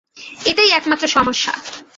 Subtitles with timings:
[0.45, 1.53] এটাই একমাত্র সমস্যা।